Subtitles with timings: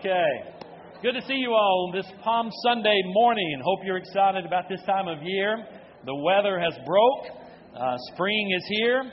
[0.00, 0.56] Okay.
[1.02, 3.60] Good to see you all on this Palm Sunday morning.
[3.62, 5.60] Hope you're excited about this time of year.
[6.06, 7.36] The weather has broke.
[7.76, 9.04] Uh, spring is here.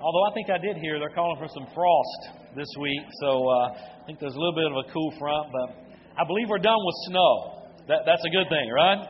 [0.00, 4.00] Although I think I did hear they're calling for some frost this week, so uh,
[4.00, 5.44] I think there's a little bit of a cool front.
[5.52, 5.76] But
[6.16, 7.68] I believe we're done with snow.
[7.88, 9.04] That, that's a good thing, right?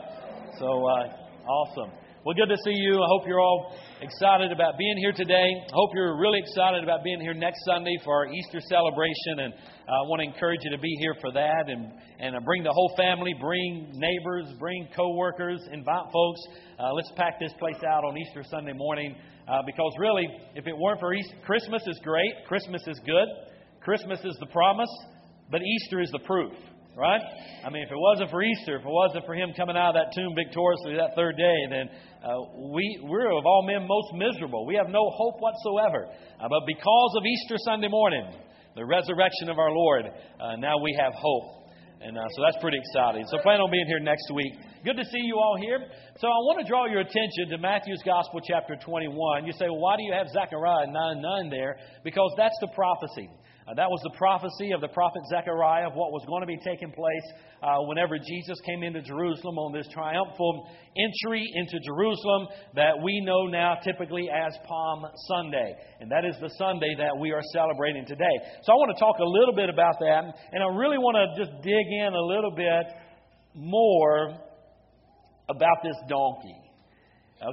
[0.58, 1.14] So uh,
[1.46, 1.94] awesome.
[2.22, 3.00] Well, good to see you.
[3.00, 5.56] I hope you're all excited about being here today.
[5.56, 9.54] I hope you're really excited about being here next Sunday for our Easter celebration and
[9.88, 11.88] I want to encourage you to be here for that and,
[12.20, 16.40] and uh, bring the whole family, bring neighbors, bring coworkers, invite folks.
[16.78, 19.16] Uh, let's pack this place out on Easter Sunday morning
[19.48, 23.28] uh, because really, if it weren't for Easter, Christmas is great, Christmas is good,
[23.80, 24.92] Christmas is the promise,
[25.50, 26.52] but Easter is the proof.
[27.00, 27.24] Right?
[27.64, 30.04] I mean, if it wasn't for Easter, if it wasn't for him coming out of
[30.04, 31.88] that tomb victoriously that third day, then
[32.20, 32.44] uh,
[32.76, 34.68] we, we're of all men most miserable.
[34.68, 36.12] We have no hope whatsoever.
[36.12, 38.28] Uh, but because of Easter Sunday morning,
[38.76, 41.72] the resurrection of our Lord, uh, now we have hope.
[42.04, 43.24] And uh, so that's pretty exciting.
[43.32, 44.52] So plan on being here next week.
[44.84, 45.80] Good to see you all here.
[46.20, 49.44] So I want to draw your attention to Matthew's Gospel, chapter 21.
[49.48, 51.76] You say, well, why do you have Zechariah 9 9 there?
[52.04, 53.28] Because that's the prophecy.
[53.70, 56.58] Uh, that was the prophecy of the prophet Zechariah of what was going to be
[56.58, 57.26] taking place
[57.62, 60.66] uh, whenever Jesus came into Jerusalem on this triumphal
[60.98, 65.76] entry into Jerusalem that we know now typically as Palm Sunday.
[66.00, 68.34] And that is the Sunday that we are celebrating today.
[68.66, 71.38] So I want to talk a little bit about that, and I really want to
[71.38, 72.90] just dig in a little bit
[73.54, 74.34] more
[75.46, 76.58] about this donkey.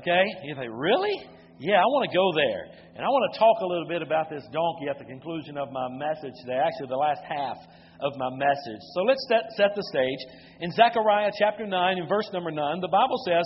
[0.02, 0.24] Okay?
[0.46, 1.37] You say, really?
[1.58, 2.70] Yeah, I want to go there.
[2.94, 5.74] And I want to talk a little bit about this donkey at the conclusion of
[5.74, 7.58] my message today, actually, the last half
[8.02, 8.82] of my message.
[8.94, 10.22] So let's set, set the stage.
[10.62, 13.46] In Zechariah chapter 9, in verse number 9, the Bible says,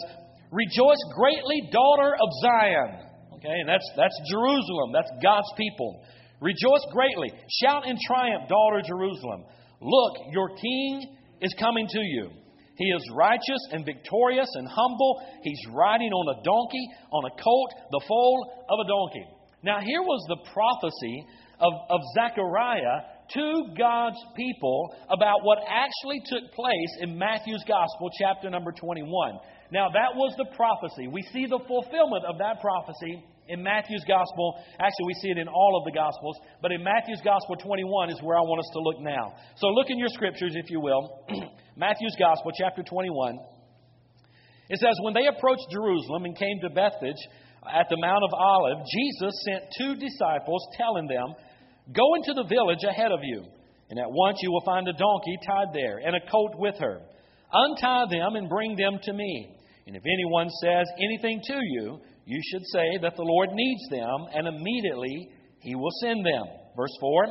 [0.52, 2.92] Rejoice greatly, daughter of Zion.
[3.40, 6.04] Okay, and that's, that's Jerusalem, that's God's people.
[6.44, 7.32] Rejoice greatly.
[7.64, 9.48] Shout in triumph, daughter Jerusalem.
[9.80, 12.41] Look, your king is coming to you.
[12.78, 15.22] He is righteous and victorious and humble.
[15.44, 19.28] He's riding on a donkey, on a colt, the foal of a donkey.
[19.64, 21.26] Now, here was the prophecy
[21.60, 28.50] of, of Zechariah to God's people about what actually took place in Matthew's Gospel, chapter
[28.50, 29.08] number 21.
[29.72, 31.08] Now, that was the prophecy.
[31.08, 34.60] We see the fulfillment of that prophecy in Matthew's Gospel.
[34.80, 38.20] Actually, we see it in all of the Gospels, but in Matthew's Gospel 21 is
[38.22, 39.38] where I want us to look now.
[39.56, 41.24] So, look in your scriptures, if you will.
[41.76, 43.40] Matthew's Gospel, chapter 21.
[44.70, 47.22] It says, When they approached Jerusalem and came to Bethphage
[47.64, 51.34] at the Mount of Olives, Jesus sent two disciples, telling them,
[51.96, 53.44] Go into the village ahead of you,
[53.90, 57.02] and at once you will find a donkey tied there, and a colt with her.
[57.54, 59.56] Untie them and bring them to me.
[59.88, 64.28] And if anyone says anything to you, you should say that the Lord needs them,
[64.34, 65.30] and immediately
[65.60, 66.44] he will send them.
[66.76, 67.26] Verse 4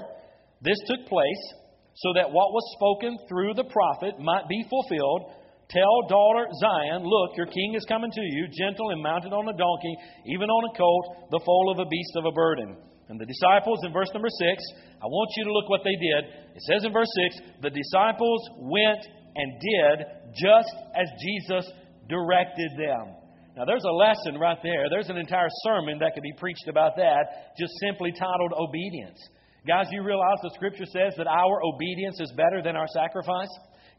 [0.62, 1.54] This took place
[1.94, 5.32] so that what was spoken through the prophet might be fulfilled.
[5.70, 9.56] Tell daughter Zion, look, your king is coming to you, gentle and mounted on a
[9.56, 9.94] donkey,
[10.26, 12.76] even on a colt, the foal of a beast of a burden.
[13.08, 14.62] And the disciples, in verse number 6,
[15.02, 16.22] I want you to look what they did.
[16.54, 19.02] It says in verse 6, the disciples went
[19.34, 21.70] and did just as Jesus
[22.08, 23.14] directed them.
[23.56, 24.86] Now, there's a lesson right there.
[24.90, 29.18] There's an entire sermon that could be preached about that, just simply titled Obedience.
[29.66, 33.52] Guys, you realize the scripture says that our obedience is better than our sacrifice?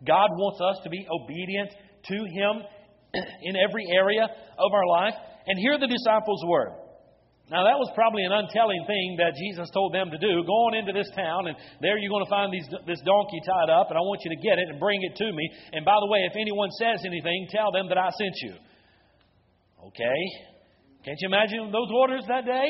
[0.06, 1.70] God wants us to be obedient
[2.10, 2.54] to Him
[3.44, 5.14] in every area of our life.
[5.46, 6.82] And here the disciples were.
[7.52, 10.40] Now, that was probably an untelling thing that Jesus told them to do.
[10.48, 13.68] Go on into this town, and there you're going to find these, this donkey tied
[13.68, 15.44] up, and I want you to get it and bring it to me.
[15.76, 18.56] And by the way, if anyone says anything, tell them that I sent you.
[19.92, 20.20] Okay?
[21.04, 22.70] Can't you imagine those orders that day?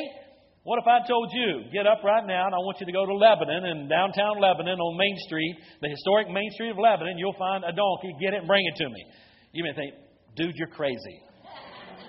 [0.62, 3.02] What if I told you, get up right now and I want you to go
[3.02, 7.34] to Lebanon and downtown Lebanon on Main Street, the historic Main Street of Lebanon, you'll
[7.34, 9.02] find a donkey, get it and bring it to me.
[9.50, 9.94] You may think,
[10.38, 11.18] dude, you're crazy.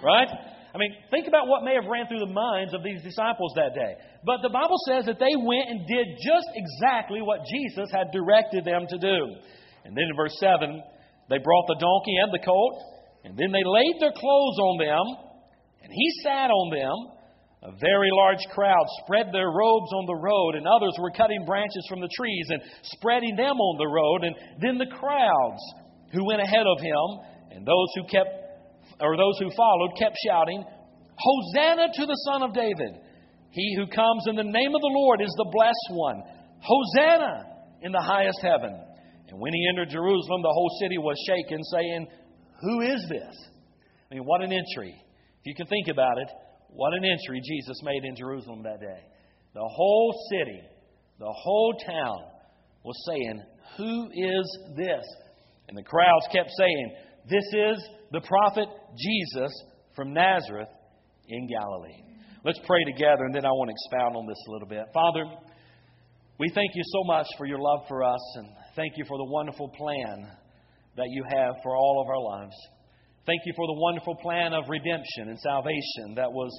[0.06, 0.30] Right?
[0.30, 3.74] I mean, think about what may have ran through the minds of these disciples that
[3.74, 3.98] day.
[4.22, 8.66] But the Bible says that they went and did just exactly what Jesus had directed
[8.66, 9.18] them to do.
[9.86, 10.62] And then in verse 7,
[11.30, 12.78] they brought the donkey and the colt
[13.24, 15.06] and then they laid their clothes on them,
[15.82, 16.96] And he sat on them.
[17.64, 21.86] A very large crowd spread their robes on the road, and others were cutting branches
[21.88, 24.24] from the trees and spreading them on the road.
[24.28, 25.64] And then the crowds
[26.12, 27.08] who went ahead of him
[27.56, 28.44] and those who kept
[29.00, 30.64] or those who followed kept shouting,
[31.16, 33.00] Hosanna to the Son of David.
[33.52, 36.22] He who comes in the name of the Lord is the blessed one.
[36.60, 37.46] Hosanna
[37.82, 38.76] in the highest heaven.
[39.30, 42.08] And when he entered Jerusalem, the whole city was shaken, saying,
[42.62, 43.36] Who is this?
[44.12, 44.94] I mean, what an entry.
[45.40, 46.30] If you can think about it,
[46.76, 49.00] what an entry Jesus made in Jerusalem that day.
[49.54, 50.62] The whole city,
[51.20, 52.24] the whole town
[52.84, 53.42] was saying,
[53.78, 55.06] Who is this?
[55.68, 56.96] And the crowds kept saying,
[57.30, 58.68] This is the prophet
[58.98, 59.52] Jesus
[59.96, 60.70] from Nazareth
[61.28, 62.02] in Galilee.
[62.44, 64.84] Let's pray together, and then I want to expound on this a little bit.
[64.94, 65.24] Father,
[66.40, 69.32] we thank you so much for your love for us, and thank you for the
[69.32, 70.28] wonderful plan
[70.98, 72.56] that you have for all of our lives.
[73.26, 76.52] Thank you for the wonderful plan of redemption and salvation that was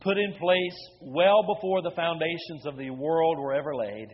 [0.00, 4.08] put in place well before the foundations of the world were ever laid.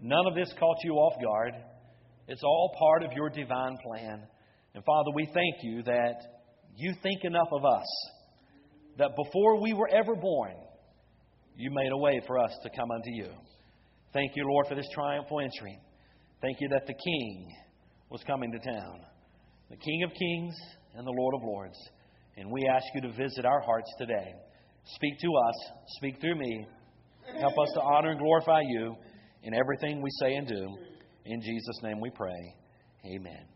[0.00, 1.52] None of this caught you off guard.
[2.26, 4.26] It's all part of your divine plan.
[4.74, 6.16] And Father, we thank you that
[6.76, 7.86] you think enough of us
[8.98, 10.54] that before we were ever born,
[11.56, 13.28] you made a way for us to come unto you.
[14.12, 15.78] Thank you, Lord, for this triumphal entry.
[16.40, 17.48] Thank you that the King
[18.10, 19.00] was coming to town,
[19.74, 20.54] the King of kings
[20.94, 21.76] and the Lord of lords.
[22.36, 24.34] And we ask you to visit our hearts today.
[24.84, 25.54] Speak to us,
[25.96, 26.66] speak through me.
[27.40, 28.94] Help us to honor and glorify you
[29.42, 30.76] in everything we say and do.
[31.24, 32.54] In Jesus' name we pray.
[33.04, 33.46] Amen.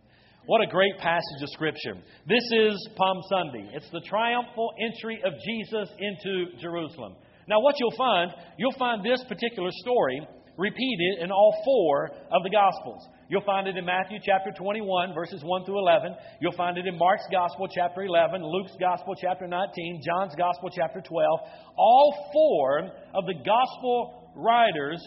[0.47, 1.95] What a great passage of Scripture.
[2.27, 3.71] This is Palm Sunday.
[3.75, 7.15] It's the triumphal entry of Jesus into Jerusalem.
[7.47, 10.27] Now, what you'll find, you'll find this particular story
[10.59, 13.07] repeated in all four of the Gospels.
[13.31, 16.15] You'll find it in Matthew chapter 21, verses 1 through 11.
[16.41, 21.01] You'll find it in Mark's Gospel, chapter 11, Luke's Gospel, chapter 19, John's Gospel, chapter
[21.01, 21.41] 12.
[21.79, 25.01] All four of the Gospel writers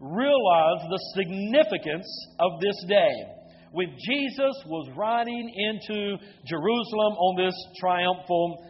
[0.00, 2.06] realize the significance
[2.38, 3.10] of this day
[3.72, 6.16] when Jesus was riding into
[6.46, 8.64] Jerusalem on this triumphal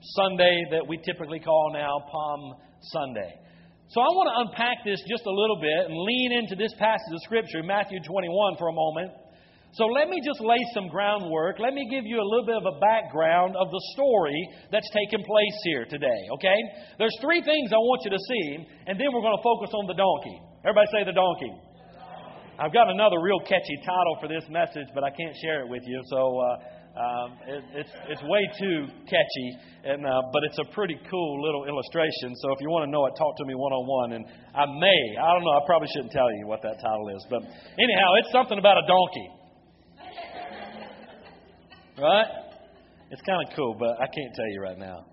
[0.00, 3.34] Sunday that we typically call now Palm Sunday.
[3.88, 7.08] So I want to unpack this just a little bit and lean into this passage
[7.08, 9.16] of Scripture, Matthew 21, for a moment.
[9.72, 11.56] So let me just lay some groundwork.
[11.56, 14.36] Let me give you a little bit of a background of the story
[14.68, 16.60] that's taking place here today, okay?
[17.00, 19.88] There's three things I want you to see, and then we're going to focus on
[19.88, 20.36] the donkey.
[20.68, 21.52] Everybody say the donkey.
[22.60, 25.84] I've got another real catchy title for this message, but I can't share it with
[25.88, 29.48] you, so uh, um, it, it's it's way too catchy,
[29.86, 32.34] and uh, but it's a pretty cool little illustration.
[32.42, 34.10] So if you want to know it, talk to me one on one.
[34.18, 37.22] And I may, I don't know, I probably shouldn't tell you what that title is,
[37.30, 37.46] but
[37.78, 39.28] anyhow, it's something about a donkey,
[42.02, 42.30] right?
[43.14, 45.06] It's kind of cool, but I can't tell you right now.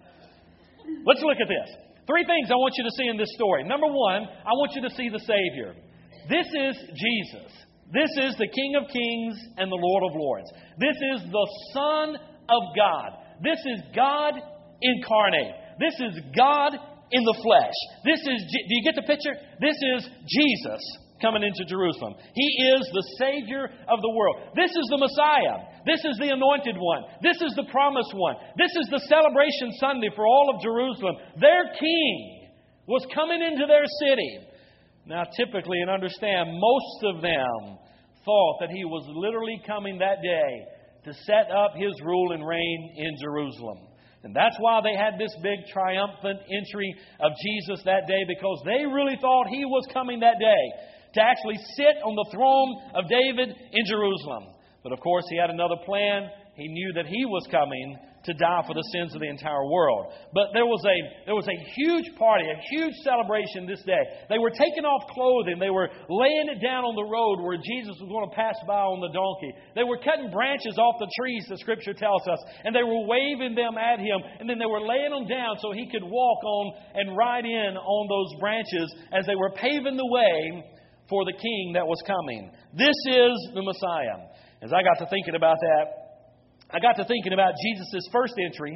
[1.05, 1.69] Let's look at this.
[2.09, 3.63] Three things I want you to see in this story.
[3.63, 5.73] Number one, I want you to see the Savior.
[6.29, 7.49] This is Jesus.
[7.93, 10.49] This is the King of Kings and the Lord of Lords.
[10.77, 12.17] This is the Son
[12.49, 13.09] of God.
[13.43, 14.33] This is God
[14.81, 15.53] incarnate.
[15.79, 16.73] This is God
[17.11, 17.77] in the flesh.
[18.03, 19.35] This is, do you get the picture?
[19.61, 20.81] This is Jesus
[21.21, 22.15] coming into Jerusalem.
[22.33, 24.51] He is the Savior of the world.
[24.55, 25.69] This is the Messiah.
[25.85, 27.03] This is the anointed one.
[27.21, 28.35] This is the promised one.
[28.57, 31.15] This is the celebration Sunday for all of Jerusalem.
[31.39, 32.49] Their King
[32.87, 34.54] was coming into their city.
[35.05, 37.77] Now, typically, and understand, most of them
[38.25, 40.65] thought that he was literally coming that day
[41.05, 43.77] to set up his rule and reign in Jerusalem.
[44.23, 48.81] And that's why they had this big triumphant entry of Jesus that day, because they
[48.89, 50.63] really thought he was coming that day
[51.13, 54.49] to actually sit on the throne of David in Jerusalem.
[54.81, 56.29] But of course, he had another plan.
[56.55, 60.13] He knew that he was coming to die for the sins of the entire world.
[60.33, 64.01] But there was a there was a huge party, a huge celebration this day.
[64.29, 67.95] They were taking off clothing, they were laying it down on the road where Jesus
[68.01, 69.53] was going to pass by on the donkey.
[69.77, 73.53] They were cutting branches off the trees, the scripture tells us, and they were waving
[73.53, 76.65] them at him, and then they were laying them down so he could walk on
[76.97, 80.65] and ride in on those branches as they were paving the way
[81.09, 82.49] for the king that was coming.
[82.73, 84.25] This is the Messiah.
[84.61, 86.04] As I got to thinking about that,
[86.75, 88.75] I got to thinking about Jesus' first entry,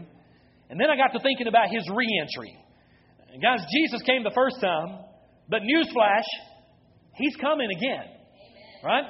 [0.71, 2.55] and then I got to thinking about his re entry.
[3.43, 5.03] Guys, Jesus came the first time,
[5.51, 6.23] but newsflash,
[7.19, 8.07] he's coming again.
[8.87, 9.03] Right?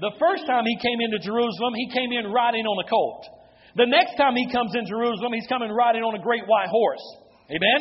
[0.00, 3.28] The first time he came into Jerusalem, he came in riding on a colt.
[3.76, 7.04] The next time he comes in Jerusalem, he's coming riding on a great white horse.
[7.52, 7.80] Amen?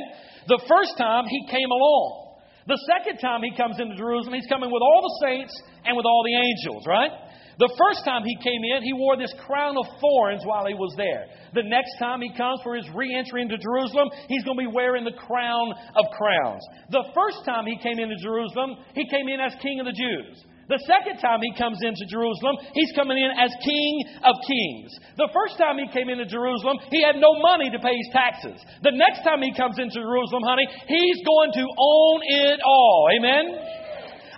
[0.51, 2.35] The first time he came along.
[2.67, 5.55] The second time he comes into Jerusalem, he's coming with all the saints
[5.87, 7.11] and with all the angels, right?
[7.59, 10.93] The first time he came in, he wore this crown of thorns while he was
[10.97, 11.27] there.
[11.53, 14.73] The next time he comes for his re entry into Jerusalem, he's going to be
[14.73, 16.63] wearing the crown of crowns.
[16.89, 20.41] The first time he came into Jerusalem, he came in as king of the Jews.
[20.69, 23.93] The second time he comes into Jerusalem, he's coming in as King
[24.23, 24.95] of Kings.
[25.19, 28.63] The first time he came into Jerusalem, he had no money to pay his taxes.
[28.81, 33.11] The next time he comes into Jerusalem, honey, he's going to own it all.
[33.11, 33.43] Amen?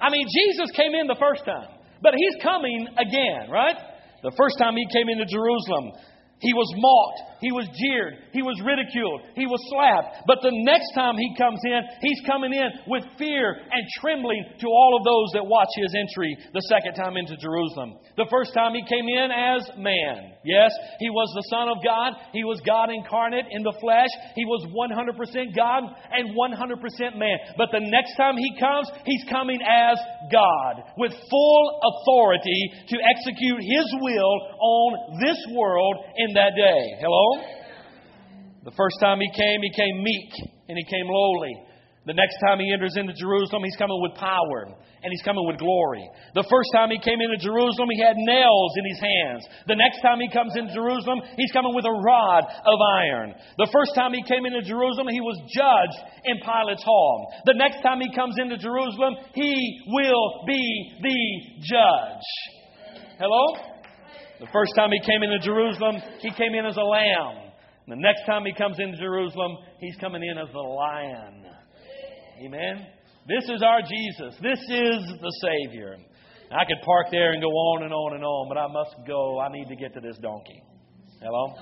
[0.02, 1.75] I mean, Jesus came in the first time.
[2.06, 3.74] But he's coming again, right?
[4.22, 5.92] The first time he came into Jerusalem,
[6.39, 7.36] he was mocked.
[7.39, 8.32] He was jeered.
[8.34, 9.22] He was ridiculed.
[9.36, 10.27] He was slapped.
[10.27, 14.68] But the next time he comes in, he's coming in with fear and trembling to
[14.68, 18.01] all of those that watch his entry the second time into Jerusalem.
[18.18, 20.36] The first time he came in as man.
[20.44, 22.20] Yes, he was the Son of God.
[22.34, 24.12] He was God incarnate in the flesh.
[24.36, 27.38] He was 100% God and 100% man.
[27.56, 29.98] But the next time he comes, he's coming as
[30.32, 35.96] God with full authority to execute his will on this world
[36.34, 36.82] that day.
[37.00, 37.44] Hello?
[38.65, 40.32] The first time he came, he came meek
[40.67, 41.53] and he came lowly.
[42.05, 45.58] The next time he enters into Jerusalem, he's coming with power and he's coming with
[45.58, 46.05] glory.
[46.34, 49.41] The first time he came into Jerusalem, he had nails in his hands.
[49.70, 53.34] The next time he comes into Jerusalem, he's coming with a rod of iron.
[53.58, 57.29] The first time he came into Jerusalem, he was judged in Pilate's hall.
[57.46, 59.53] The next time he comes into Jerusalem, he
[59.94, 60.65] will be
[61.01, 61.22] the
[61.70, 62.25] judge.
[63.17, 63.75] Hello?
[64.39, 67.51] The first time he came into Jerusalem, he came in as a lamb.
[67.88, 71.46] The next time he comes into Jerusalem, he's coming in as a lion.
[72.44, 72.88] Amen.
[73.27, 74.36] This is our Jesus.
[74.42, 75.98] This is the Savior.
[76.51, 79.39] I could park there and go on and on and on, but I must go.
[79.39, 80.62] I need to get to this donkey.
[81.22, 81.54] Hello?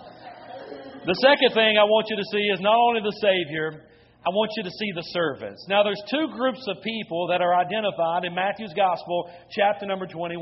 [1.06, 3.86] The second thing I want you to see is not only the Savior,
[4.26, 5.66] I want you to see the servants.
[5.68, 10.40] Now, there's two groups of people that are identified in Matthew's Gospel, chapter number 21.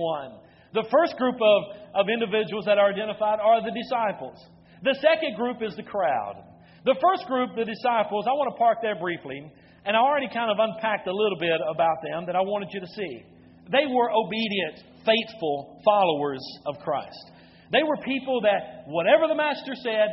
[0.74, 1.62] The first group of,
[1.96, 4.40] of individuals that are identified are the disciples.
[4.84, 6.44] The second group is the crowd.
[6.86, 9.52] The first group, the disciples, I want to park there briefly,
[9.86, 12.80] and I already kind of unpacked a little bit about them that I wanted you
[12.80, 13.22] to see.
[13.70, 17.32] They were obedient, faithful followers of Christ.
[17.72, 20.10] They were people that whatever the Master said,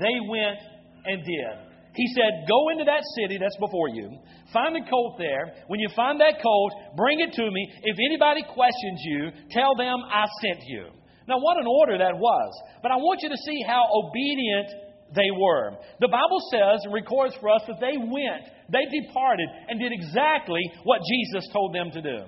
[0.00, 0.58] they went
[1.06, 1.69] and did.
[1.94, 4.18] He said, Go into that city that's before you,
[4.52, 5.52] find a colt there.
[5.68, 7.72] When you find that colt, bring it to me.
[7.82, 10.86] If anybody questions you, tell them I sent you.
[11.28, 12.52] Now, what an order that was.
[12.82, 15.78] But I want you to see how obedient they were.
[16.00, 20.62] The Bible says and records for us that they went, they departed, and did exactly
[20.84, 22.18] what Jesus told them to do.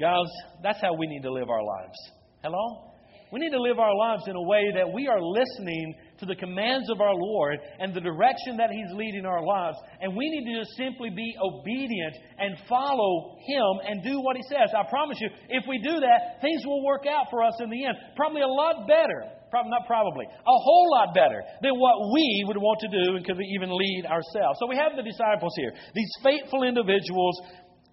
[0.00, 0.30] Guys,
[0.62, 1.98] that's how we need to live our lives.
[2.42, 2.92] Hello?
[3.32, 6.38] We need to live our lives in a way that we are listening to the
[6.38, 9.76] commands of our Lord and the direction that He's leading our lives.
[10.00, 14.42] And we need to just simply be obedient and follow Him and do what He
[14.46, 14.70] says.
[14.70, 17.84] I promise you, if we do that, things will work out for us in the
[17.84, 17.98] end.
[18.14, 19.26] Probably a lot better.
[19.50, 23.26] Probably, not probably, a whole lot better than what we would want to do and
[23.26, 24.56] could even lead ourselves.
[24.56, 27.36] So we have the disciples here, these faithful individuals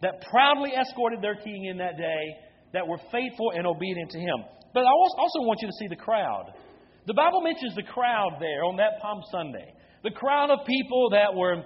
[0.02, 2.24] that proudly escorted their king in that day,
[2.72, 4.40] that were faithful and obedient to him.
[4.74, 6.54] But I also want you to see the crowd.
[7.10, 9.66] The Bible mentions the crowd there on that Palm Sunday.
[10.06, 11.58] The crowd of people that were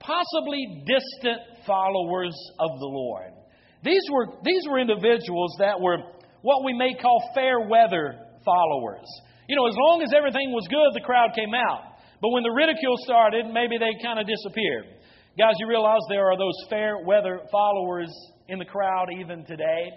[0.00, 3.36] possibly distant followers of the Lord.
[3.84, 5.98] These were, these were individuals that were
[6.40, 9.04] what we may call fair weather followers.
[9.44, 12.00] You know, as long as everything was good, the crowd came out.
[12.24, 14.88] But when the ridicule started, maybe they kind of disappeared.
[15.36, 18.08] Guys, you realize there are those fair weather followers
[18.48, 19.92] in the crowd even today.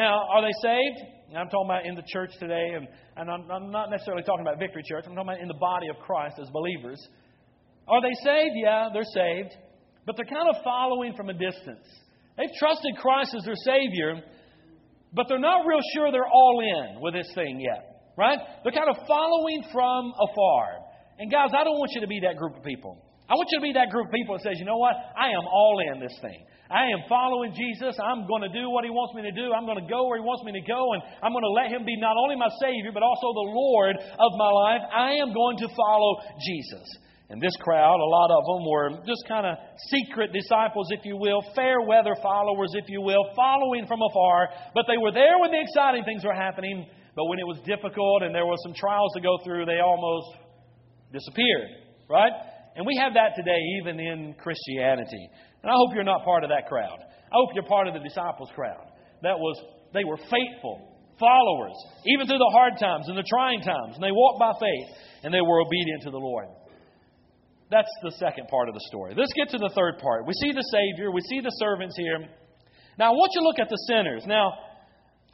[0.00, 1.12] Now, are they saved?
[1.36, 2.88] I'm talking about in the church today, and,
[3.20, 5.04] and I'm, I'm not necessarily talking about Victory Church.
[5.04, 6.96] I'm talking about in the body of Christ as believers.
[7.86, 8.56] Are they saved?
[8.56, 9.52] Yeah, they're saved.
[10.06, 11.84] But they're kind of following from a distance.
[12.38, 14.24] They've trusted Christ as their Savior,
[15.12, 18.08] but they're not real sure they're all in with this thing yet.
[18.16, 18.38] Right?
[18.64, 20.80] They're kind of following from afar.
[21.18, 22.96] And guys, I don't want you to be that group of people.
[23.30, 24.98] I want you to be that group of people that says, you know what?
[25.14, 26.42] I am all in this thing.
[26.66, 27.94] I am following Jesus.
[28.02, 29.54] I'm going to do what He wants me to do.
[29.54, 31.70] I'm going to go where He wants me to go, and I'm going to let
[31.70, 34.82] Him be not only my Savior, but also the Lord of my life.
[34.90, 36.82] I am going to follow Jesus.
[37.30, 39.54] And this crowd, a lot of them were just kind of
[39.94, 44.50] secret disciples, if you will, fair weather followers, if you will, following from afar.
[44.74, 46.86] But they were there when the exciting things were happening.
[47.14, 50.34] But when it was difficult and there were some trials to go through, they almost
[51.14, 51.70] disappeared.
[52.10, 52.34] Right?
[52.76, 55.28] And we have that today, even in Christianity.
[55.62, 56.98] And I hope you're not part of that crowd.
[57.00, 58.86] I hope you're part of the disciples' crowd.
[59.22, 59.56] That was,
[59.92, 63.94] they were faithful followers, even through the hard times and the trying times.
[63.94, 64.88] And they walked by faith
[65.22, 66.48] and they were obedient to the Lord.
[67.70, 69.14] That's the second part of the story.
[69.14, 70.26] Let's get to the third part.
[70.26, 72.26] We see the Savior, we see the servants here.
[72.98, 74.24] Now, I want you to look at the sinners.
[74.26, 74.50] Now,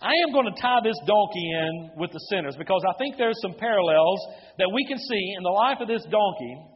[0.02, 3.40] I am going to tie this donkey in with the sinners because I think there's
[3.40, 4.21] some parallels
[4.59, 6.75] that we can see in the life of this donkey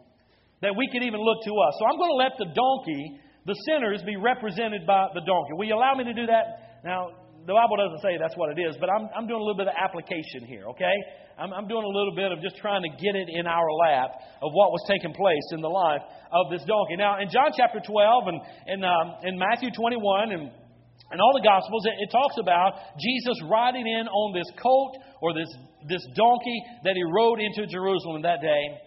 [0.62, 1.72] that we can even look to us.
[1.80, 5.56] So I'm going to let the donkey, the sinners, be represented by the donkey.
[5.56, 6.80] Will you allow me to do that?
[6.84, 9.56] Now, the Bible doesn't say that's what it is, but I'm, I'm doing a little
[9.56, 10.92] bit of application here, okay?
[11.40, 14.12] I'm, I'm doing a little bit of just trying to get it in our lap
[14.44, 17.00] of what was taking place in the life of this donkey.
[17.00, 18.38] Now, in John chapter 12 and
[18.68, 23.40] in, um, in Matthew 21 and in all the Gospels, it, it, talks about Jesus
[23.48, 25.48] riding in on this colt or this,
[25.88, 28.78] this donkey that he rode into Jerusalem that day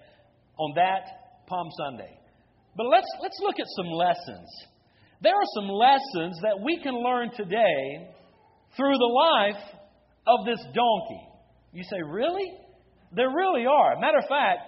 [0.62, 2.19] on that Palm Sunday.
[2.75, 4.50] But let's, let's look at some lessons.
[5.21, 8.09] There are some lessons that we can learn today
[8.75, 9.63] through the life
[10.27, 11.23] of this donkey.
[11.71, 12.51] You say, really?
[13.15, 14.00] There really are.
[14.00, 14.59] Matter of fact,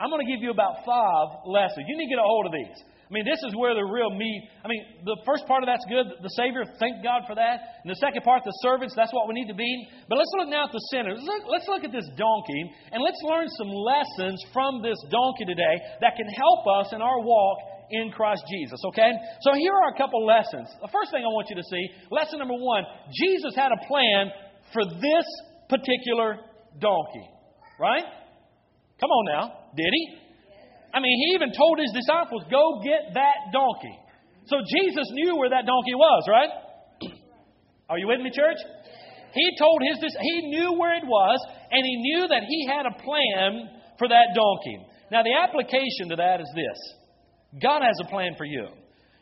[0.00, 1.84] I'm going to give you about five lessons.
[1.88, 2.78] You need to get a hold of these.
[3.08, 4.40] I mean, this is where the real meat.
[4.60, 7.80] I mean, the first part of that's good, the Savior, thank God for that.
[7.80, 9.88] And the second part, the servants, that's what we need to be.
[10.12, 11.16] But let's look now at the sinners.
[11.24, 12.62] Look, let's look at this donkey,
[12.92, 15.74] and let's learn some lessons from this donkey today
[16.04, 17.56] that can help us in our walk
[17.90, 19.08] in Christ Jesus, okay?
[19.40, 20.68] So here are a couple lessons.
[20.84, 24.28] The first thing I want you to see, lesson number one Jesus had a plan
[24.76, 25.26] for this
[25.72, 26.44] particular
[26.76, 27.24] donkey,
[27.80, 28.04] right?
[29.00, 29.72] Come on now.
[29.76, 30.27] Did he?
[30.94, 33.96] I mean, he even told his disciples, go get that donkey.
[34.46, 36.52] So Jesus knew where that donkey was, right?
[37.90, 38.56] Are you with me, church?
[39.34, 41.38] He told his, he knew where it was,
[41.70, 43.68] and he knew that he had a plan
[43.98, 44.88] for that donkey.
[45.12, 46.78] Now, the application to that is this
[47.60, 48.68] God has a plan for you.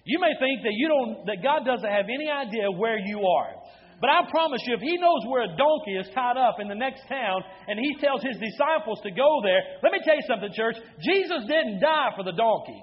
[0.05, 3.51] You may think that you don't, that God doesn't have any idea where you are.
[4.01, 6.77] But I promise you, if he knows where a donkey is tied up in the
[6.77, 10.53] next town and he tells his disciples to go there, let me tell you something,
[10.53, 10.77] church.
[11.01, 12.83] Jesus didn't die for the donkey,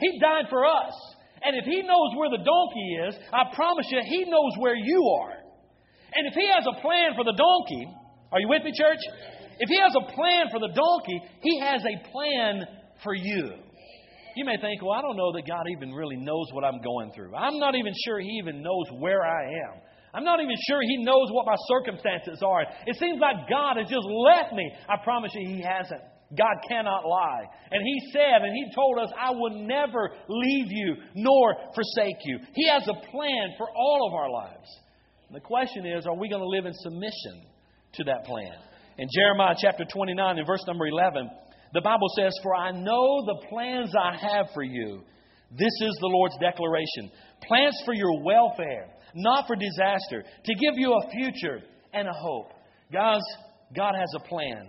[0.00, 0.92] he died for us.
[1.44, 5.02] And if he knows where the donkey is, I promise you, he knows where you
[5.22, 5.34] are.
[6.14, 7.88] And if he has a plan for the donkey,
[8.30, 9.00] are you with me, church?
[9.58, 12.62] If he has a plan for the donkey, he has a plan
[13.02, 13.58] for you.
[14.36, 17.12] You may think, well, I don't know that God even really knows what I'm going
[17.12, 17.34] through.
[17.34, 19.81] I'm not even sure he even knows where I am.
[20.14, 22.62] I'm not even sure He knows what my circumstances are.
[22.86, 24.70] It seems like God has just left me.
[24.88, 26.02] I promise you, He hasn't.
[26.36, 27.44] God cannot lie.
[27.70, 32.38] And He said, and He told us, I will never leave you nor forsake you.
[32.54, 34.68] He has a plan for all of our lives.
[35.28, 37.48] And the question is, are we going to live in submission
[37.94, 38.52] to that plan?
[38.98, 41.28] In Jeremiah chapter 29 and verse number 11,
[41.72, 45.02] the Bible says, For I know the plans I have for you.
[45.50, 47.10] This is the Lord's declaration
[47.46, 51.60] plans for your welfare not for disaster, to give you a future
[51.92, 52.52] and a hope.
[52.92, 53.22] Guys,
[53.74, 54.68] God has a plan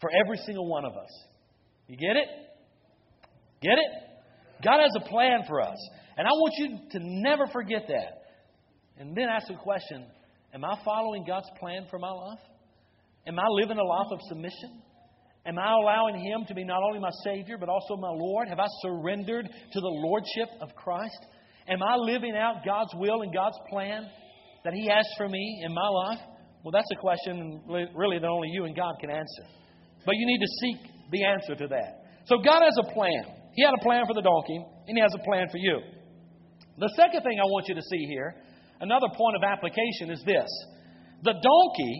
[0.00, 1.24] for every single one of us.
[1.86, 2.28] You get it?
[3.60, 3.92] Get it?
[4.64, 5.76] God has a plan for us.
[6.16, 8.22] And I want you to never forget that.
[8.98, 10.06] And then ask the question
[10.52, 12.40] Am I following God's plan for my life?
[13.26, 14.82] Am I living a life of submission?
[15.46, 18.48] Am I allowing Him to be not only my Savior, but also my Lord?
[18.48, 21.26] Have I surrendered to the Lordship of Christ?
[21.68, 24.06] Am I living out God's will and God's plan
[24.64, 26.18] that He has for me in my life?
[26.62, 27.62] Well, that's a question
[27.94, 29.44] really that only you and God can answer.
[30.04, 32.04] But you need to seek the answer to that.
[32.26, 33.24] So God has a plan.
[33.54, 35.80] He had a plan for the donkey, and He has a plan for you.
[36.78, 38.34] The second thing I want you to see here,
[38.80, 40.48] another point of application, is this
[41.22, 41.94] the donkey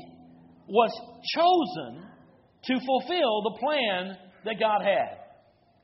[0.68, 0.90] was
[1.34, 2.06] chosen
[2.64, 5.18] to fulfill the plan that God had.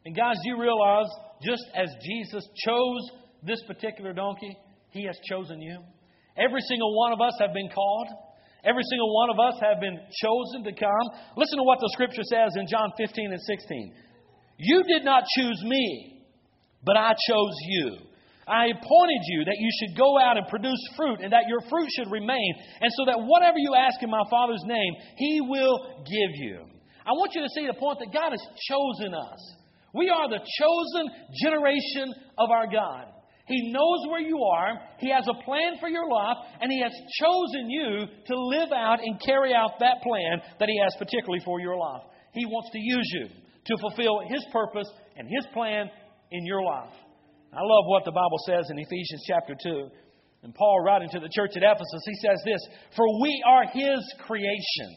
[0.04, 1.06] And guys, you realize
[1.42, 3.10] just as Jesus chose
[3.42, 4.56] this particular donkey,
[4.90, 5.78] He has chosen you.
[6.36, 8.08] Every single one of us have been called.
[8.64, 11.06] Every single one of us have been chosen to come.
[11.36, 13.94] Listen to what the scripture says in John 15 and 16.
[14.58, 16.24] You did not choose me,
[16.84, 17.98] but I chose you.
[18.46, 21.88] I appointed you that you should go out and produce fruit and that your fruit
[21.96, 26.32] should remain, and so that whatever you ask in my Father's name, He will give
[26.34, 26.62] you.
[27.04, 29.54] I want you to see the point that God has chosen us.
[29.94, 31.10] We are the chosen
[31.42, 33.06] generation of our God.
[33.46, 34.80] He knows where you are.
[34.98, 38.98] He has a plan for your life, and He has chosen you to live out
[39.00, 42.02] and carry out that plan that He has particularly for your life.
[42.32, 43.28] He wants to use you
[43.66, 45.88] to fulfill His purpose and His plan
[46.32, 46.92] in your life.
[47.52, 49.88] I love what the Bible says in Ephesians chapter 2.
[50.42, 52.60] And Paul, writing to the church at Ephesus, he says this
[52.96, 54.90] For we are His creation.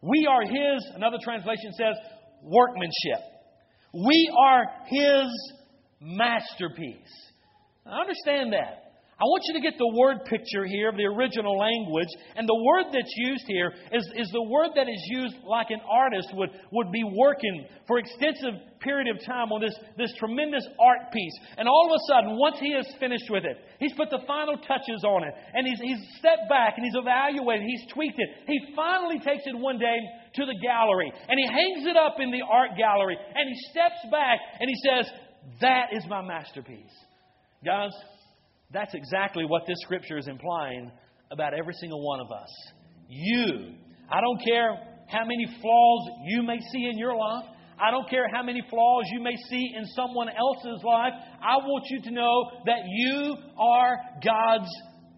[0.00, 1.94] We are His, another translation says,
[2.42, 3.20] workmanship.
[3.92, 5.52] We are His
[6.00, 7.31] masterpiece.
[7.86, 8.82] I understand that.
[9.22, 12.10] I want you to get the word picture here of the original language.
[12.34, 15.78] And the word that's used here is, is the word that is used like an
[15.86, 21.14] artist would, would be working for extensive period of time on this, this tremendous art
[21.14, 21.36] piece.
[21.54, 24.58] And all of a sudden, once he has finished with it, he's put the final
[24.58, 25.34] touches on it.
[25.54, 28.30] And he's, he's stepped back and he's evaluated, he's tweaked it.
[28.50, 30.02] He finally takes it one day
[30.34, 34.02] to the gallery and he hangs it up in the art gallery and he steps
[34.10, 35.06] back and he says,
[35.62, 36.90] That is my masterpiece.
[37.64, 37.92] Guys,
[38.72, 40.90] that's exactly what this scripture is implying
[41.30, 42.48] about every single one of us.
[43.08, 43.74] You,
[44.10, 44.74] I don't care
[45.06, 47.44] how many flaws you may see in your life.
[47.80, 51.12] I don't care how many flaws you may see in someone else's life.
[51.40, 54.70] I want you to know that you are God's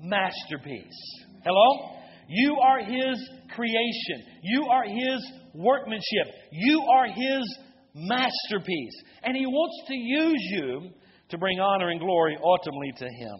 [0.03, 1.25] masterpiece.
[1.45, 1.97] Hello?
[2.29, 4.27] You are His creation.
[4.43, 6.35] You are His workmanship.
[6.53, 7.59] You are His
[7.95, 9.03] masterpiece.
[9.23, 10.91] And He wants to use you
[11.35, 13.37] to bring honor and glory ultimately to Him.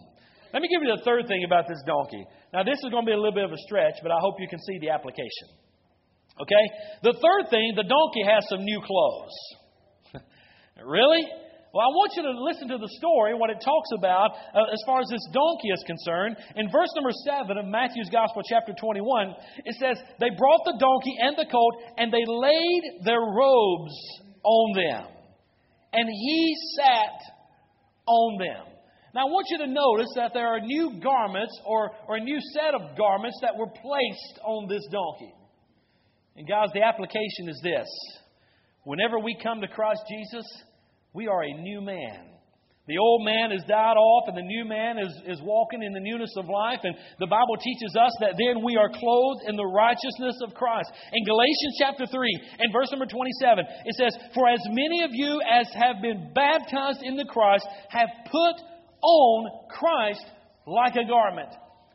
[0.53, 2.23] Let me give you the third thing about this donkey.
[2.53, 4.35] Now, this is going to be a little bit of a stretch, but I hope
[4.39, 5.51] you can see the application.
[6.39, 6.65] Okay?
[7.03, 9.35] The third thing, the donkey has some new clothes.
[10.83, 11.27] really?
[11.75, 14.79] Well, I want you to listen to the story, what it talks about uh, as
[14.87, 16.39] far as this donkey is concerned.
[16.55, 19.35] In verse number 7 of Matthew's Gospel, chapter 21,
[19.67, 23.95] it says, They brought the donkey and the colt, and they laid their robes
[24.43, 25.03] on them.
[25.91, 27.34] And he sat
[28.07, 28.73] on them.
[29.13, 32.39] Now, I want you to notice that there are new garments or, or a new
[32.53, 35.33] set of garments that were placed on this donkey.
[36.35, 37.87] And, guys, the application is this
[38.83, 40.45] whenever we come to Christ Jesus,
[41.13, 42.34] we are a new man.
[42.87, 45.99] The old man has died off, and the new man is, is walking in the
[45.99, 46.81] newness of life.
[46.83, 50.93] And the Bible teaches us that then we are clothed in the righteousness of Christ.
[51.11, 52.13] In Galatians chapter 3
[52.59, 57.01] and verse number 27, it says, For as many of you as have been baptized
[57.01, 58.55] in the Christ have put
[59.01, 59.39] on
[59.73, 60.25] Christ
[60.67, 61.49] like a garment.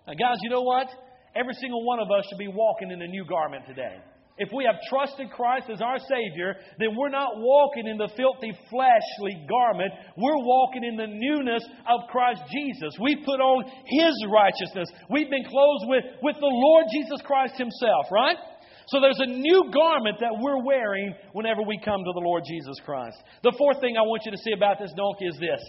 [0.09, 0.91] Now, guys, you know what?
[1.37, 3.95] Every single one of us should be walking in a new garment today.
[4.41, 8.57] If we have trusted Christ as our Savior, then we're not walking in the filthy
[8.73, 9.93] fleshly garment.
[10.17, 12.97] We're walking in the newness of Christ Jesus.
[12.97, 14.89] We put on His righteousness.
[15.13, 18.41] We've been clothed with, with the Lord Jesus Christ Himself, right?
[18.89, 22.81] So there's a new garment that we're wearing whenever we come to the Lord Jesus
[22.81, 23.21] Christ.
[23.45, 25.61] The fourth thing I want you to see about this donkey is this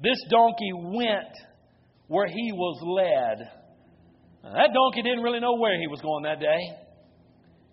[0.00, 1.36] this donkey went
[2.08, 3.44] where he was led.
[4.42, 6.83] Now, that donkey didn't really know where he was going that day.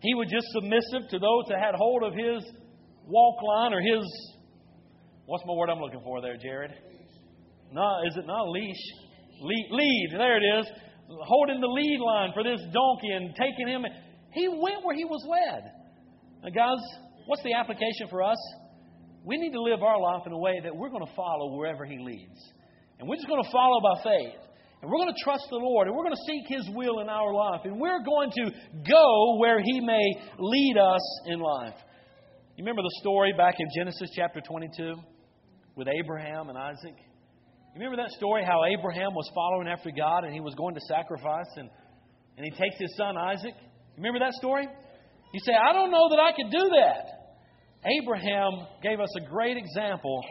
[0.02, 2.44] He was just submissive to those that had hold of his
[3.06, 4.04] walk line or his,
[5.26, 6.72] what's my word I'm looking for there, Jared?
[7.72, 8.84] No, is it not a leash?
[9.42, 10.66] Lead, lead, there it is.
[11.08, 13.86] Holding the lead line for this donkey and taking him.
[14.34, 15.72] He went where he was led.
[16.44, 16.82] Now, guys,
[17.28, 18.38] what's the application for us?
[19.24, 21.86] We need to live our life in a way that we're going to follow wherever
[21.86, 22.42] he leads.
[23.00, 24.40] And we're just going to follow by faith.
[24.82, 27.10] And we're going to trust the Lord and we're going to seek His will in
[27.10, 27.62] our life.
[27.66, 28.52] And we're going to
[28.90, 30.06] go where He may
[30.40, 31.76] lead us in life.
[32.58, 34.96] You remember the story back in Genesis chapter 22
[35.76, 36.98] with Abraham and Isaac?
[37.74, 40.82] You remember that story how Abraham was following after God and he was going to
[40.90, 41.70] sacrifice and,
[42.38, 43.54] and he takes his son Isaac?
[43.56, 44.68] You remember that story?
[45.34, 47.22] You say, I don't know that I could do that.
[47.86, 50.22] Abraham gave us a great example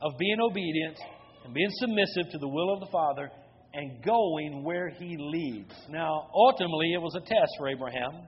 [0.00, 0.96] of being obedient
[1.44, 3.30] and being submissive to the will of the Father
[3.76, 5.74] and going where he leads.
[5.90, 8.26] Now, ultimately, it was a test for Abraham.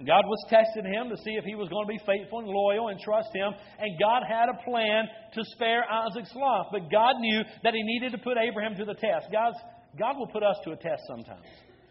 [0.00, 2.88] God was testing him to see if he was going to be faithful and loyal
[2.88, 3.52] and trust him.
[3.78, 5.04] And God had a plan
[5.34, 6.66] to spare Isaac's life.
[6.72, 9.32] But God knew that he needed to put Abraham to the test.
[9.32, 9.56] God's,
[9.98, 11.48] God will put us to a test sometimes.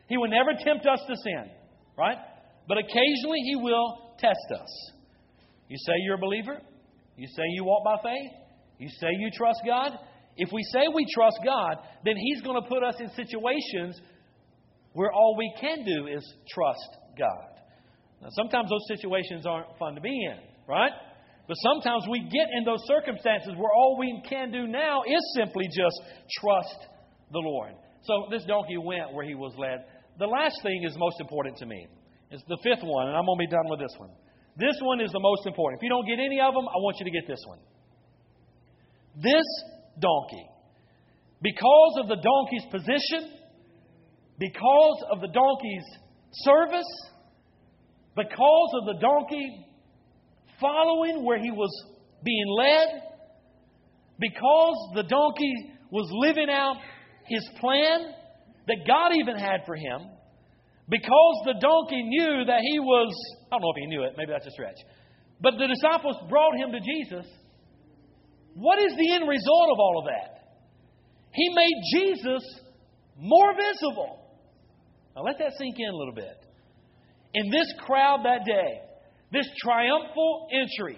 [0.07, 1.49] He will never tempt us to sin,
[1.97, 2.17] right?
[2.67, 4.69] But occasionally he will test us.
[5.67, 6.61] You say you're a believer.
[7.17, 8.31] You say you walk by faith.
[8.77, 9.93] You say you trust God.
[10.37, 13.99] If we say we trust God, then He's going to put us in situations
[14.93, 17.55] where all we can do is trust God.
[18.21, 20.91] Now, sometimes those situations aren't fun to be in, right?
[21.47, 25.67] But sometimes we get in those circumstances where all we can do now is simply
[25.67, 26.01] just
[26.41, 26.87] trust
[27.31, 27.73] the Lord.
[28.03, 29.85] So this donkey went where he was led.
[30.17, 31.87] The last thing is most important to me.
[32.31, 34.09] It's the fifth one, and I'm going to be done with this one.
[34.57, 35.79] This one is the most important.
[35.79, 37.59] If you don't get any of them, I want you to get this one.
[39.21, 39.45] This
[39.99, 40.47] donkey.
[41.41, 43.37] Because of the donkey's position,
[44.39, 45.85] because of the donkey's
[46.31, 46.91] service,
[48.15, 49.65] because of the donkey
[50.59, 51.69] following where he was
[52.23, 53.03] being led,
[54.19, 55.53] because the donkey
[55.91, 56.77] was living out
[57.25, 58.13] his plan
[58.67, 60.09] that God even had for him,
[60.89, 63.13] because the donkey knew that he was,
[63.51, 64.77] I don't know if he knew it, maybe that's a stretch,
[65.41, 67.25] but the disciples brought him to Jesus
[68.55, 70.35] what is the end result of all of that?
[71.31, 72.43] He made Jesus
[73.17, 74.19] more visible.
[75.15, 76.37] Now let that sink in a little bit.
[77.33, 78.79] In this crowd that day,
[79.31, 80.97] this triumphal entry,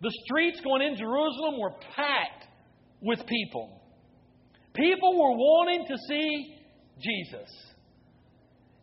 [0.00, 2.46] the streets going in Jerusalem were packed
[3.00, 3.80] with people.
[4.74, 6.56] People were wanting to see
[7.00, 7.48] Jesus.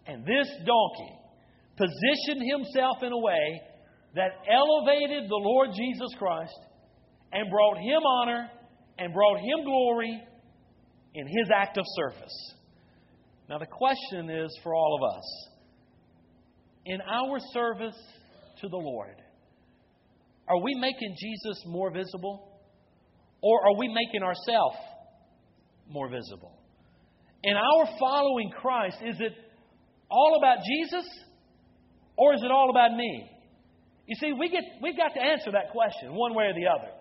[0.05, 1.13] And this donkey
[1.75, 3.61] positioned himself in a way
[4.15, 6.57] that elevated the Lord Jesus Christ
[7.31, 8.49] and brought him honor
[8.97, 10.21] and brought him glory
[11.13, 12.53] in his act of service.
[13.49, 15.49] Now, the question is for all of us
[16.85, 17.97] in our service
[18.61, 19.15] to the Lord,
[20.47, 22.47] are we making Jesus more visible?
[23.41, 24.77] Or are we making ourselves
[25.89, 26.57] more visible?
[27.43, 29.33] In our following Christ, is it
[30.09, 31.07] all about Jesus
[32.15, 33.29] or is it all about me?
[34.07, 36.91] You see, we get, we've got to answer that question one way or the other.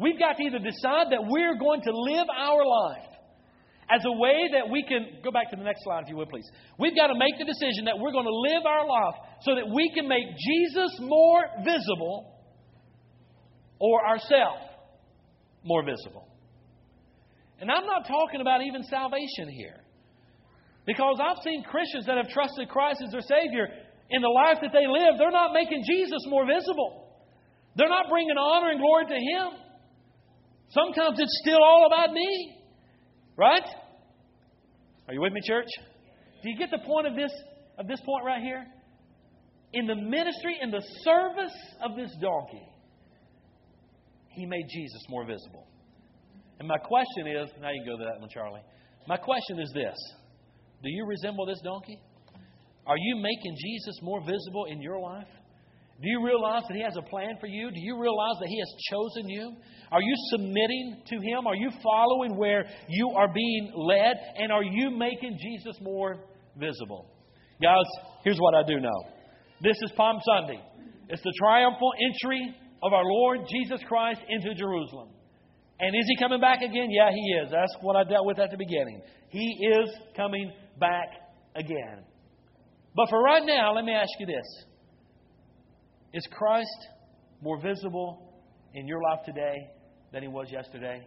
[0.00, 3.10] We've got to either decide that we're going to live our life
[3.92, 6.30] as a way that we can go back to the next slide, if you would,
[6.30, 6.48] please.
[6.78, 9.68] We've got to make the decision that we're going to live our life so that
[9.68, 12.32] we can make Jesus more visible
[13.78, 14.64] or ourselves
[15.64, 16.26] more visible.
[17.60, 19.84] And I'm not talking about even salvation here.
[20.86, 23.68] Because I've seen Christians that have trusted Christ as their Savior
[24.08, 27.20] in the life that they live, they're not making Jesus more visible.
[27.76, 29.69] They're not bringing honor and glory to Him.
[30.70, 32.56] Sometimes it's still all about me.
[33.36, 33.64] Right?
[35.08, 35.68] Are you with me, church?
[36.42, 37.32] Do you get the point of this
[37.78, 38.64] of this point right here?
[39.72, 42.62] In the ministry, in the service of this donkey,
[44.30, 45.66] he made Jesus more visible.
[46.58, 48.62] And my question is, now you can go to that one, Charlie.
[49.08, 49.96] My question is this
[50.82, 51.98] Do you resemble this donkey?
[52.86, 55.28] Are you making Jesus more visible in your life?
[56.02, 57.70] Do you realize that He has a plan for you?
[57.70, 59.52] Do you realize that He has chosen you?
[59.92, 61.46] Are you submitting to Him?
[61.46, 64.16] Are you following where you are being led?
[64.36, 66.24] And are you making Jesus more
[66.56, 67.06] visible?
[67.60, 67.84] Guys,
[68.24, 69.04] here's what I do know
[69.60, 70.60] this is Palm Sunday.
[71.10, 75.10] It's the triumphal entry of our Lord Jesus Christ into Jerusalem.
[75.80, 76.88] And is He coming back again?
[76.90, 77.50] Yeah, He is.
[77.50, 79.02] That's what I dealt with at the beginning.
[79.28, 81.08] He is coming back
[81.54, 82.04] again.
[82.96, 84.64] But for right now, let me ask you this
[86.12, 86.88] Is Christ
[87.40, 88.42] more visible
[88.74, 89.54] in your life today
[90.12, 91.06] than he was yesterday?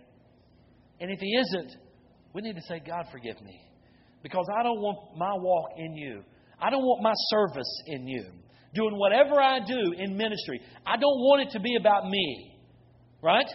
[1.00, 1.76] And if he isn't,
[2.34, 3.60] we need to say, God, forgive me.
[4.22, 6.24] Because I don't want my walk in you.
[6.60, 8.26] I don't want my service in you.
[8.74, 12.58] Doing whatever I do in ministry, I don't want it to be about me.
[13.22, 13.46] Right?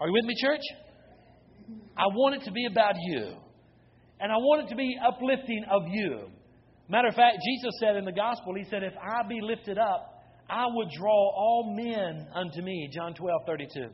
[0.00, 0.62] Are you with me, church?
[1.96, 3.34] I want it to be about you.
[4.18, 6.30] And I want it to be uplifting of you.
[6.88, 10.22] Matter of fact, Jesus said in the gospel, He said, If I be lifted up,
[10.48, 12.88] I would draw all men unto me.
[12.92, 13.88] John 12, 32.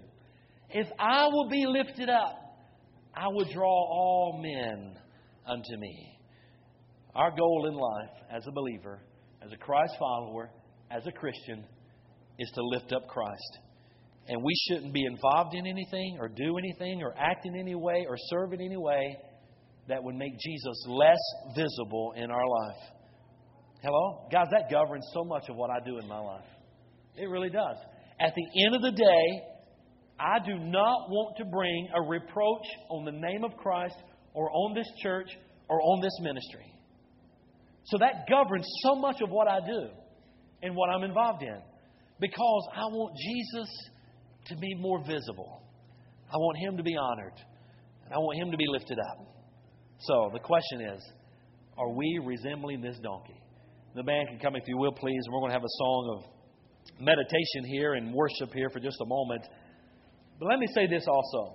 [0.70, 2.38] If I will be lifted up,
[3.14, 4.98] I would draw all men
[5.46, 6.18] unto me.
[7.14, 9.00] Our goal in life as a believer,
[9.42, 10.50] as a Christ follower,
[10.90, 11.64] as a Christian,
[12.38, 13.59] is to lift up Christ.
[14.28, 18.07] And we shouldn't be involved in anything or do anything or act in any way
[18.09, 19.16] or serve in any way
[19.88, 21.18] that would make Jesus less
[21.57, 22.83] visible in our life.
[23.83, 24.29] Hello?
[24.31, 26.47] Guys, that governs so much of what I do in my life.
[27.16, 27.77] It really does.
[28.21, 29.42] At the end of the day,
[30.18, 33.97] I do not want to bring a reproach on the name of Christ
[34.35, 35.29] or on this church
[35.68, 36.73] or on this ministry.
[37.85, 39.88] So that governs so much of what I do
[40.62, 41.59] and what I'm involved in
[42.21, 43.68] because I want Jesus
[44.47, 45.61] to be more visible.
[46.33, 47.35] I want him to be honored.
[48.05, 49.32] And I want him to be lifted up.
[50.06, 51.02] So the question is
[51.78, 53.40] are we resembling this donkey?
[53.94, 55.20] The band can come if you will, please.
[55.24, 58.96] And we're going to have a song of meditation here and worship here for just
[59.00, 59.42] a moment.
[60.38, 61.54] But let me say this also.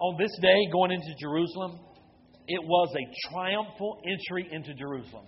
[0.00, 1.78] On this day, going into Jerusalem,
[2.48, 5.26] it was a triumphal entry into Jerusalem.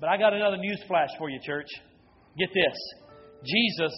[0.00, 1.66] But I got another news flash for you, church.
[2.38, 2.78] Get this
[3.44, 3.92] Jesus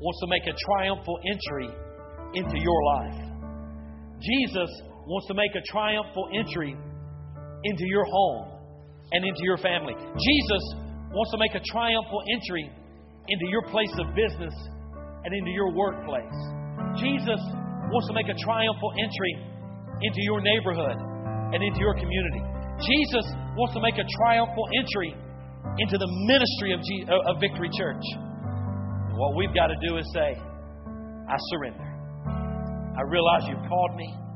[0.00, 1.68] wants to make a triumphal entry
[2.34, 3.28] into your life.
[4.20, 4.70] Jesus
[5.08, 6.76] wants to make a triumphal entry
[7.64, 8.60] into your home
[9.12, 9.96] and into your family.
[9.96, 10.64] Jesus
[11.08, 12.68] wants to make a triumphal entry
[13.28, 14.52] into your place of business
[15.24, 16.38] and into your workplace.
[17.00, 17.40] Jesus
[17.88, 19.34] wants to make a triumphal entry
[20.04, 20.96] into your neighborhood
[21.56, 22.44] and into your community.
[22.84, 23.24] Jesus
[23.56, 25.16] wants to make a triumphal entry
[25.80, 26.80] into the ministry of,
[27.26, 28.04] of Victory Church.
[29.08, 31.88] And what we've got to do is say, I surrender.
[32.96, 34.27] I realize you've called me.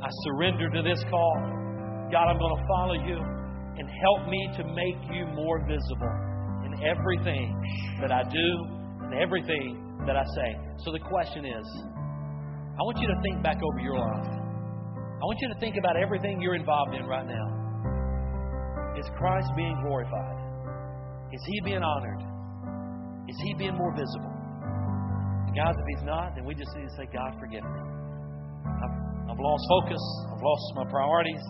[0.00, 1.36] I surrender to this call.
[2.10, 3.18] God, I'm going to follow you
[3.76, 6.16] and help me to make you more visible
[6.64, 7.52] in everything
[8.00, 8.48] that I do
[9.04, 10.50] and everything that I say.
[10.84, 11.66] So the question is
[12.80, 14.32] I want you to think back over your life.
[15.20, 17.46] I want you to think about everything you're involved in right now.
[18.96, 20.38] Is Christ being glorified?
[21.32, 22.24] Is He being honored?
[23.28, 24.32] Is He being more visible?
[25.44, 27.80] And if He's not, then we just need to say, God, forgive me.
[28.64, 30.02] I've, I've lost focus.
[30.32, 31.44] I've lost my priorities.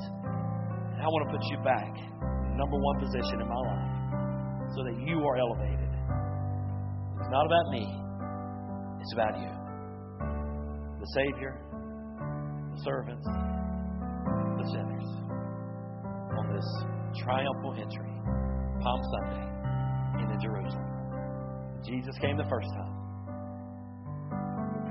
[0.95, 1.93] And I want to put you back
[2.57, 3.91] number one position in my life
[4.77, 5.89] so that you are elevated.
[7.17, 7.85] It's not about me,
[9.01, 9.53] it's about you.
[11.01, 11.57] The Savior,
[12.77, 15.09] the servants, the sinners
[16.37, 16.69] on this
[17.25, 18.13] triumphal entry,
[18.83, 19.47] Palm Sunday,
[20.21, 20.85] into Jerusalem.
[21.85, 22.95] Jesus came the first time.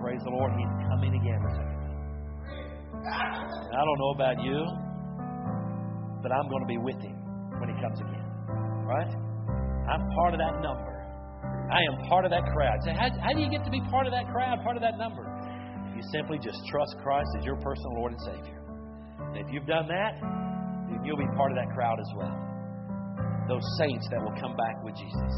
[0.01, 1.68] Praise the Lord, He's coming again.
[3.07, 4.59] I don't know about you,
[6.21, 7.15] but I'm going to be with Him
[7.59, 8.27] when He comes again.
[8.83, 9.12] Right?
[9.88, 10.95] I'm part of that number.
[11.71, 12.81] I am part of that crowd.
[12.83, 14.97] So how, how do you get to be part of that crowd, part of that
[14.97, 15.23] number?
[15.95, 18.59] You simply just trust Christ as your personal Lord and Savior.
[19.31, 20.17] And if you've done that,
[20.89, 22.35] then you'll be part of that crowd as well.
[23.47, 25.33] Those saints that will come back with Jesus.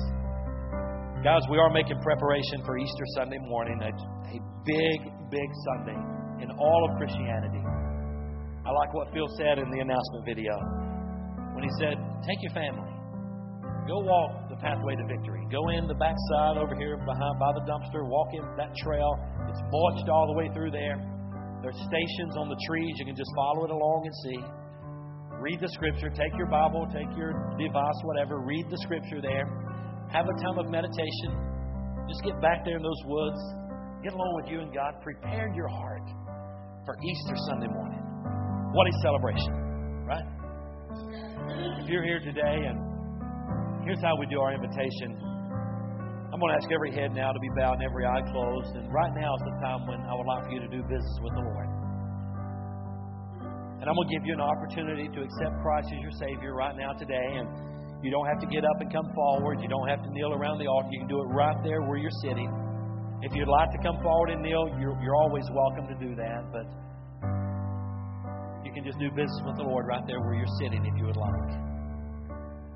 [1.23, 5.99] Guys, we are making preparation for Easter Sunday morning, a, a big, big Sunday
[6.41, 7.61] in all of Christianity.
[8.65, 10.53] I like what Phil said in the announcement video
[11.53, 12.93] when he said, Take your family.
[13.89, 15.41] Go walk the pathway to victory.
[15.49, 18.05] Go in the backside over here behind by the dumpster.
[18.05, 19.09] Walk in that trail.
[19.49, 21.01] It's mulched all the way through there.
[21.65, 22.93] There's stations on the trees.
[23.01, 24.39] You can just follow it along and see.
[25.41, 26.13] Read the scripture.
[26.13, 26.85] Take your Bible.
[26.93, 28.37] Take your device, whatever.
[28.45, 29.49] Read the scripture there.
[30.13, 31.33] Have a time of meditation.
[32.05, 33.41] Just get back there in those woods.
[34.03, 35.01] Get along with you and God.
[35.01, 36.05] Prepare your heart
[36.85, 38.01] for Easter Sunday morning.
[38.73, 39.53] What a celebration,
[40.05, 40.25] right?
[41.83, 42.91] If you're here today and
[43.81, 45.17] Here's how we do our invitation.
[46.29, 48.77] I'm going to ask every head now to be bowed and every eye closed.
[48.77, 51.17] And right now is the time when I would like for you to do business
[51.25, 51.67] with the Lord.
[53.81, 56.77] And I'm going to give you an opportunity to accept Christ as your Savior right
[56.77, 57.41] now today.
[57.41, 57.49] And
[58.05, 59.65] you don't have to get up and come forward.
[59.65, 60.93] You don't have to kneel around the altar.
[60.93, 62.53] You can do it right there where you're sitting.
[63.21, 66.41] If you'd like to come forward and kneel, you're, you're always welcome to do that.
[66.49, 66.65] But
[68.65, 71.05] you can just do business with the Lord right there where you're sitting if you
[71.05, 71.51] would like.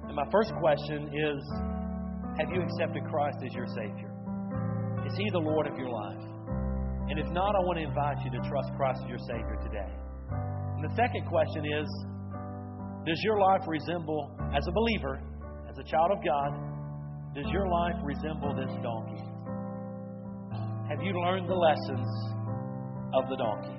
[0.06, 1.42] And my first question is
[2.38, 4.14] Have you accepted Christ as your Savior?
[5.10, 6.22] Is He the Lord of your life?
[7.10, 9.92] And if not, I want to invite you to trust Christ as your Savior today.
[10.30, 11.90] And the second question is
[13.02, 15.26] Does your life resemble, as a believer,
[15.66, 16.54] as a child of God,
[17.34, 19.35] does your life resemble this donkey?
[20.88, 22.08] Have you learned the lessons
[23.16, 23.74] of the donkey?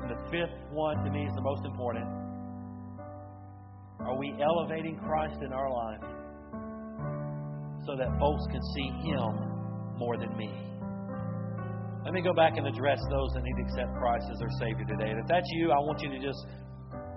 [0.00, 2.08] And the fifth one to me is the most important.
[4.00, 6.08] Are we elevating Christ in our life
[7.84, 9.28] so that folks can see Him
[9.98, 10.48] more than me?
[12.02, 14.86] Let me go back and address those that need to accept Christ as their Savior
[14.88, 15.10] today.
[15.10, 16.46] And if that's you, I want you to just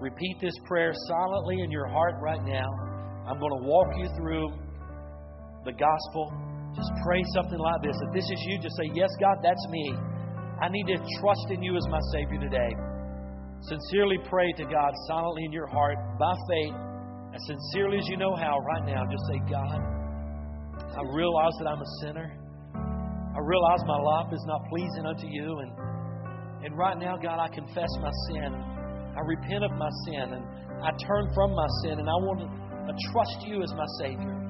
[0.02, 2.67] repeat this prayer silently in your heart right now.
[3.32, 4.45] I'm going to walk you through
[5.63, 6.44] the gospel.
[6.76, 7.96] Just pray something like this.
[7.96, 9.96] If this is you, just say, Yes, God, that's me.
[10.62, 12.72] I need to trust in you as my Savior today.
[13.62, 16.76] Sincerely pray to God silently in your heart by faith,
[17.34, 19.04] as sincerely as you know how right now.
[19.10, 19.80] Just say, God,
[20.96, 22.28] I realize that I'm a sinner.
[23.36, 25.60] I realize my life is not pleasing unto you.
[25.60, 25.72] And,
[26.64, 28.54] and right now, God, I confess my sin.
[28.54, 30.40] I repent of my sin.
[30.40, 30.44] And
[30.84, 32.00] I turn from my sin.
[32.00, 34.44] And I want to trust you as my Savior.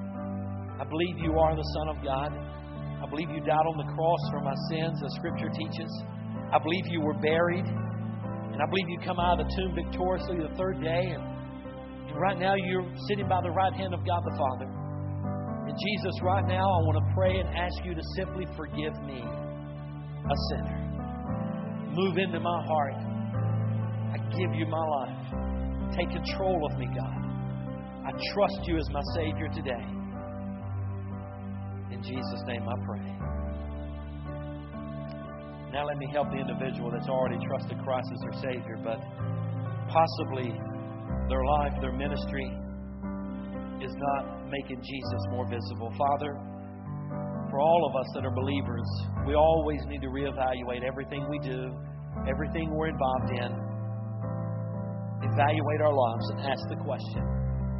[0.79, 2.31] I believe you are the Son of God.
[2.35, 5.91] I believe you died on the cross for my sins, as Scripture teaches.
[6.51, 7.63] I believe you were buried.
[7.63, 11.15] And I believe you come out of the tomb victoriously the third day.
[11.15, 11.23] And,
[12.15, 14.71] right now you're sitting by the right hand of God the Father.
[15.67, 19.19] And Jesus, right now, I want to pray and ask you to simply forgive me,
[19.19, 20.79] a sinner.
[21.91, 22.95] Move into my heart.
[24.11, 25.95] I give you my life.
[25.97, 27.19] Take control of me, God.
[28.07, 29.83] I trust you as my Savior today.
[32.05, 33.07] Jesus' name I pray.
[35.73, 39.01] Now let me help the individual that's already trusted Christ as their Savior, but
[39.89, 40.53] possibly
[41.27, 42.45] their life, their ministry
[43.81, 45.91] is not making Jesus more visible.
[45.97, 46.31] Father,
[47.49, 48.87] for all of us that are believers,
[49.27, 51.73] we always need to reevaluate everything we do,
[52.29, 53.51] everything we're involved in.
[55.27, 57.23] Evaluate our lives and ask the question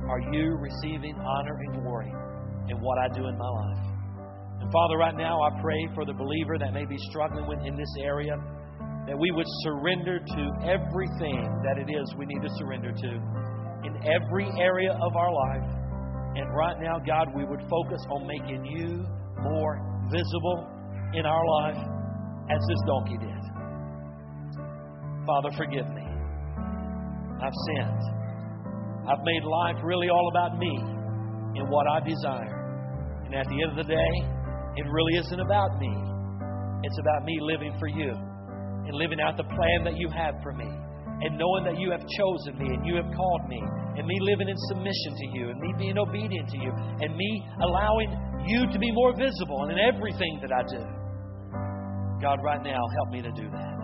[0.10, 2.12] Are you receiving honor and glory
[2.70, 3.95] in what I do in my life?
[4.76, 7.96] Father, right now I pray for the believer that may be struggling with in this
[7.98, 8.36] area,
[9.08, 13.12] that we would surrender to everything that it is we need to surrender to
[13.88, 15.64] in every area of our life.
[16.36, 19.08] And right now, God, we would focus on making you
[19.40, 19.80] more
[20.12, 20.68] visible
[21.14, 21.80] in our life
[22.52, 23.44] as this donkey did.
[25.26, 26.04] Father, forgive me.
[27.40, 28.04] I've sinned.
[29.08, 30.76] I've made life really all about me
[31.56, 33.24] and what I desire.
[33.24, 34.35] And at the end of the day,
[34.78, 35.94] it really isn't about me.
[36.84, 40.54] It's about me living for you and living out the plan that you have for
[40.54, 40.70] me
[41.22, 43.62] and knowing that you have chosen me and you have called me,
[43.96, 47.48] and me living in submission to you, and me being obedient to you, and me
[47.62, 48.12] allowing
[48.48, 50.84] you to be more visible in everything that I do.
[52.20, 53.76] God, right now, help me to do that.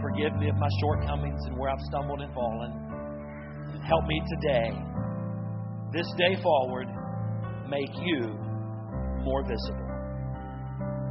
[0.00, 2.72] Forgive me of my shortcomings and where I've stumbled and fallen.
[3.84, 4.70] Help me today,
[5.92, 6.88] this day forward,
[7.68, 8.32] make you
[9.22, 9.87] more visible.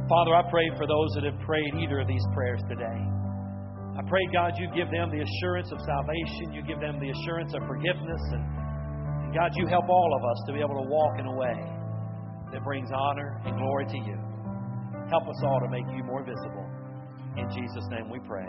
[0.08, 3.00] Father, I pray for those that have prayed either of these prayers today.
[3.92, 6.56] I pray, God, you give them the assurance of salvation.
[6.56, 8.22] You give them the assurance of forgiveness.
[8.32, 8.44] And,
[9.28, 11.60] and God, you help all of us to be able to walk in a way
[12.52, 14.16] that brings honor and glory to you.
[15.12, 16.64] Help us all to make you more visible.
[17.36, 18.48] In Jesus' name we pray.